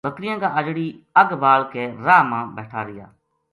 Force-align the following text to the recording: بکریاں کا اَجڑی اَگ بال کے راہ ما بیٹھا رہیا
بکریاں 0.05 0.37
کا 0.41 0.49
اَجڑی 0.59 0.87
اَگ 1.21 1.29
بال 1.41 1.61
کے 1.71 1.83
راہ 2.05 2.21
ما 2.29 2.39
بیٹھا 2.55 2.79
رہیا 2.87 3.07